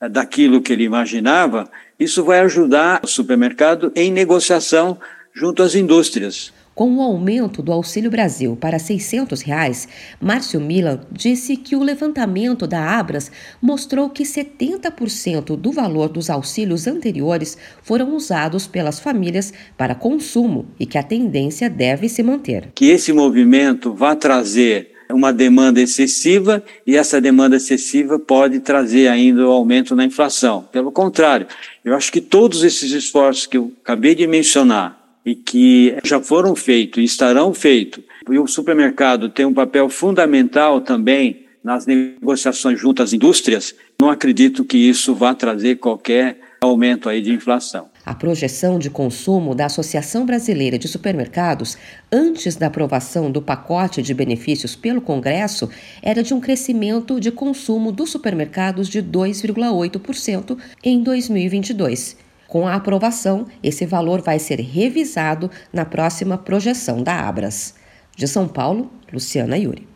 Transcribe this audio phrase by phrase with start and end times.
[0.00, 4.98] daquilo que ele imaginava, isso vai ajudar o supermercado em negociação
[5.32, 6.52] junto às indústrias.
[6.74, 9.88] Com o aumento do Auxílio Brasil para 600 reais,
[10.20, 16.86] Márcio Milan disse que o levantamento da Abras mostrou que 70% do valor dos auxílios
[16.86, 22.68] anteriores foram usados pelas famílias para consumo e que a tendência deve se manter.
[22.74, 29.46] Que esse movimento vá trazer uma demanda excessiva e essa demanda excessiva pode trazer ainda
[29.46, 30.68] o aumento na inflação.
[30.72, 31.46] Pelo contrário,
[31.84, 36.54] eu acho que todos esses esforços que eu acabei de mencionar e que já foram
[36.54, 43.02] feitos e estarão feitos, e o supermercado tem um papel fundamental também nas negociações junto
[43.02, 47.88] às indústrias, não acredito que isso vá trazer qualquer aumento aí de inflação.
[48.06, 51.76] A projeção de consumo da Associação Brasileira de Supermercados,
[52.10, 55.68] antes da aprovação do pacote de benefícios pelo Congresso,
[56.00, 62.16] era de um crescimento de consumo dos supermercados de 2,8% em 2022.
[62.46, 67.74] Com a aprovação, esse valor vai ser revisado na próxima projeção da Abras.
[68.14, 69.88] De São Paulo, Luciana Yuri.